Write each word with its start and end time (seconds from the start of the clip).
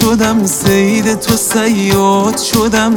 شدم 0.00 0.46
سید 0.46 1.20
تو 1.20 1.36
سیاد 1.36 2.38
شدم 2.38 2.94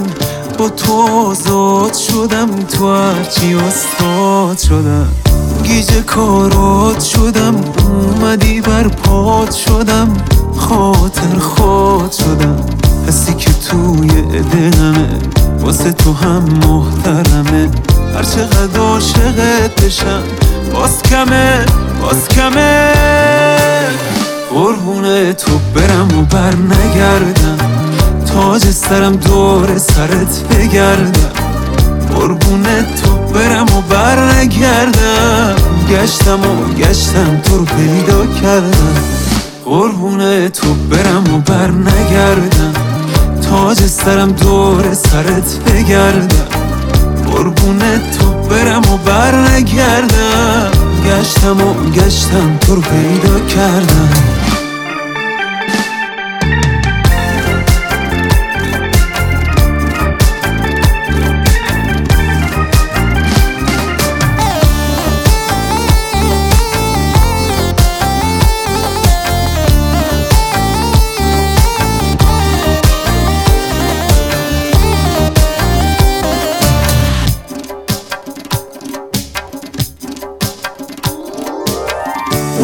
با 0.58 0.70
تو 0.70 0.94
آزاد 1.02 1.94
شدم 1.94 2.50
تو 2.64 2.96
هرچی 2.96 3.56
استاد 3.56 4.58
شدم. 4.58 5.08
گیج 5.64 5.92
کارات 5.92 7.04
شدم 7.04 7.56
اومدی 7.88 8.62
بر 8.62 8.88
پاد 8.88 9.52
شدم 9.52 10.18
خاطر 10.58 11.40
خود 11.40 12.12
شدم. 12.12 12.66
حسی 13.08 13.34
که 13.34 13.52
توی 13.54 14.08
دلمه 14.52 15.10
واسه 15.60 15.92
تو 15.92 16.14
هم 16.14 16.44
محترمه. 16.44 17.70
هر 18.16 18.24
چقدر 18.24 18.80
عاشقت 18.80 19.86
بشم 19.86 20.24
باز 20.74 21.04
کمه 21.04 21.66
باز 22.02 22.28
کمه. 22.28 23.71
قربون 24.54 25.34
تو 25.34 25.60
برم 25.76 26.20
و 26.20 26.22
بر 26.22 26.56
نگردم 26.56 27.58
تاج 28.34 28.62
سرم 28.62 29.16
دور 29.16 29.78
سرت 29.78 30.44
بگردم. 30.50 31.30
قربون 32.16 32.64
تو 33.04 33.12
برم 33.34 33.78
و 33.78 33.82
بر 33.82 34.34
نگردم 34.34 35.56
گشتم 35.90 36.40
و 36.40 36.74
گشتم 36.74 37.42
تو 37.44 37.58
رو 37.58 37.66
پیدا 37.66 38.26
کردم. 38.42 38.96
قربون 39.66 40.50
تو 40.50 40.74
برم 40.74 41.34
و 41.34 41.38
بر 41.38 41.72
نگردم 41.72 42.74
تاج 43.50 43.78
سرم 43.78 44.32
دور 44.32 44.94
سرت 44.94 45.56
بگردم. 45.66 46.46
قربون 47.32 47.80
تو 48.20 48.32
برم 48.50 48.94
و 48.94 48.98
بر 48.98 49.36
نگردم 49.36 50.72
گشتم 51.06 51.62
و 51.62 51.92
گشتم 51.92 52.58
تو 52.58 52.76
رو 52.76 52.82
پیدا 52.82 53.40
کردم. 53.40 54.31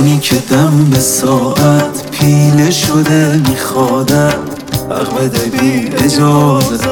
اونی 0.08 0.20
که 0.20 0.36
دم 0.36 0.90
به 0.90 1.00
ساعت 1.00 2.12
پیله 2.12 2.72
شده 2.72 3.42
میخوادم. 3.50 4.34
حق 4.92 5.20
بده 5.20 5.40
بی 5.40 5.88
اجازت. 6.06 6.88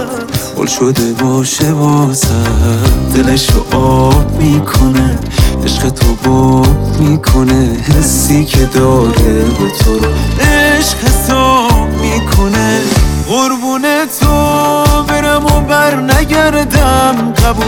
گل 0.57 0.65
شده 0.65 1.13
باشه 1.13 1.71
واسم. 1.71 2.83
دلشو 3.15 3.75
آب 3.77 4.41
می‌کنه 4.41 5.19
عشق 5.63 5.89
تو 5.89 6.15
باب 6.15 6.99
می‌کنه. 6.99 7.77
حسی 7.97 8.45
که 8.45 8.65
داره 8.65 9.33
به 9.33 9.69
تو 9.79 9.99
رو 9.99 10.09
عشق 10.41 10.97
حساب 10.97 11.87
می‌کنه. 12.01 12.81
قربون 13.27 13.81
تو 14.19 15.03
برم 15.07 15.45
و 15.45 15.61
بر 15.61 15.95
نگردم. 15.95 17.33
قبول. 17.45 17.65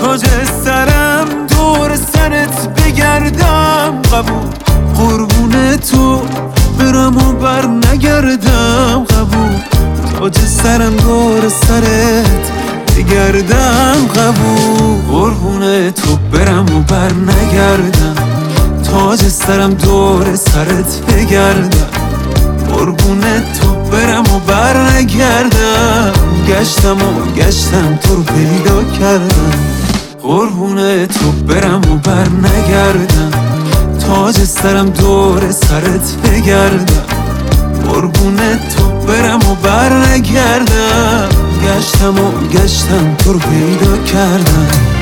تاج 0.00 0.24
سرم 0.64 1.46
دور 1.46 1.96
سرت 1.96 2.68
بگردم. 2.68 4.02
قبول. 4.12 4.65
قربون 4.98 5.76
تو 5.76 6.22
برم 6.78 7.16
و 7.16 7.32
بر 7.32 7.66
نگردم 7.66 9.04
قبول. 9.04 9.60
تاج 10.18 10.38
سرم 10.38 10.96
دور 10.96 11.48
سرت 11.48 12.52
بگردم 12.96 14.06
قبول. 14.16 15.00
قربون 15.10 15.90
تو 15.90 16.16
برم 16.32 16.76
و 16.76 16.80
بر 16.80 17.12
نگردم. 17.12 18.14
تاج 18.84 19.18
سرم 19.18 19.74
دور 19.74 20.36
سرت 20.36 21.00
بگردم. 21.08 21.86
قربون 22.68 23.20
تو 23.60 23.74
برم 23.90 24.34
و 24.34 24.38
بر 24.46 24.90
نگردم. 24.90 26.12
گشتم 26.48 26.96
و 26.96 27.32
گشتم 27.36 27.98
تو 28.02 28.14
رو 28.14 28.22
پیدا 28.22 28.84
کردم. 28.98 29.52
قربون 30.22 31.06
تو 31.06 31.32
برم 31.32 31.80
و 31.92 31.96
بر 31.96 32.28
نگردم. 32.28 32.55
تاج 34.26 34.44
سرم 34.44 34.90
دور 34.90 35.50
سرت 35.50 36.16
بگردم. 36.24 37.06
قربون 37.84 38.36
تو 38.36 38.90
برم 39.06 39.50
و 39.50 39.54
بر 39.54 39.92
نگردم 39.92 41.28
گشتم 41.64 42.18
و 42.18 42.48
گشتم 42.48 43.14
تو 43.18 43.32
رو 43.32 43.38
پیدا 43.38 43.96
کردم. 43.96 44.95